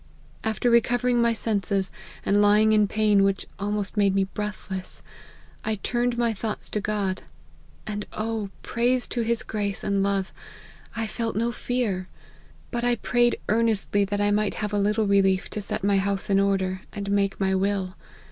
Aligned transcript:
After 0.43 0.71
recovering 0.71 1.21
my 1.21 1.33
senses, 1.33 1.91
and 2.25 2.41
lying 2.41 2.71
in 2.71 2.87
pain 2.87 3.23
which 3.23 3.45
almost 3.59 3.97
made 3.97 4.15
me 4.15 4.23
breathless, 4.23 5.03
I 5.63 5.75
turned 5.75 6.15
iny 6.17 6.35
thoughts 6.35 6.69
to 6.69 6.81
God; 6.81 7.21
and 7.85 8.07
oh! 8.11 8.49
praise 8.63 9.07
to 9.09 9.21
his 9.21 9.43
grace 9.43 9.83
and 9.83 10.01
love, 10.01 10.33
I 10.95 11.05
felt 11.05 11.35
no 11.35 11.51
fear; 11.51 12.07
but 12.71 12.83
I 12.83 12.95
prayed 12.95 13.37
earnestly 13.47 14.03
that 14.05 14.19
I 14.19 14.31
might 14.31 14.55
have 14.55 14.73
a 14.73 14.79
little 14.79 15.05
relief 15.05 15.51
to 15.51 15.59
s 15.59 15.71
et 15.71 15.83
my 15.83 15.99
house 15.99 16.31
in 16.31 16.39
order, 16.39 16.81
and 16.91 17.11
make 17.11 17.39
my 17.39 17.53
will. 17.53 17.93